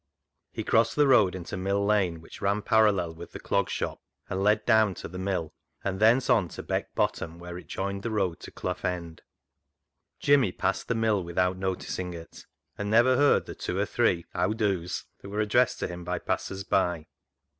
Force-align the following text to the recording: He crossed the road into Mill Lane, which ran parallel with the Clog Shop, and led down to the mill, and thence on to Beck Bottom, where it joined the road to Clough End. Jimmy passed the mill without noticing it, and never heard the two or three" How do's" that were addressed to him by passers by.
He 0.51 0.63
crossed 0.63 0.95
the 0.95 1.07
road 1.07 1.35
into 1.35 1.55
Mill 1.55 1.85
Lane, 1.85 2.21
which 2.21 2.41
ran 2.41 2.63
parallel 2.63 3.13
with 3.13 3.33
the 3.33 3.39
Clog 3.39 3.69
Shop, 3.69 3.99
and 4.31 4.41
led 4.41 4.65
down 4.65 4.95
to 4.95 5.07
the 5.07 5.19
mill, 5.19 5.53
and 5.83 5.99
thence 5.99 6.27
on 6.27 6.47
to 6.47 6.63
Beck 6.63 6.95
Bottom, 6.95 7.37
where 7.37 7.55
it 7.59 7.67
joined 7.67 8.01
the 8.01 8.09
road 8.09 8.39
to 8.39 8.49
Clough 8.49 8.79
End. 8.83 9.21
Jimmy 10.19 10.53
passed 10.53 10.87
the 10.87 10.95
mill 10.95 11.23
without 11.23 11.55
noticing 11.57 12.15
it, 12.15 12.47
and 12.79 12.89
never 12.89 13.15
heard 13.15 13.45
the 13.45 13.53
two 13.53 13.77
or 13.77 13.85
three" 13.85 14.25
How 14.33 14.53
do's" 14.53 15.05
that 15.21 15.29
were 15.29 15.39
addressed 15.39 15.77
to 15.81 15.87
him 15.87 16.03
by 16.03 16.17
passers 16.17 16.63
by. 16.63 17.05